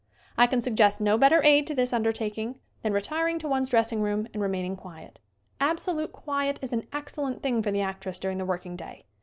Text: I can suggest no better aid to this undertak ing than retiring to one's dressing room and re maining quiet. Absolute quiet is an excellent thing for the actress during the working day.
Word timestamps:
I 0.35 0.47
can 0.47 0.61
suggest 0.61 0.99
no 0.99 1.15
better 1.15 1.43
aid 1.43 1.67
to 1.67 1.75
this 1.75 1.91
undertak 1.91 2.35
ing 2.35 2.55
than 2.81 2.91
retiring 2.91 3.37
to 3.37 3.47
one's 3.47 3.69
dressing 3.69 4.01
room 4.01 4.27
and 4.33 4.41
re 4.41 4.49
maining 4.49 4.75
quiet. 4.75 5.19
Absolute 5.59 6.11
quiet 6.11 6.57
is 6.63 6.73
an 6.73 6.87
excellent 6.91 7.43
thing 7.43 7.61
for 7.61 7.69
the 7.69 7.81
actress 7.81 8.17
during 8.17 8.39
the 8.39 8.45
working 8.45 8.75
day. 8.75 9.05